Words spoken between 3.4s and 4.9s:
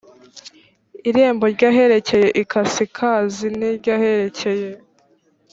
n iry aherekeye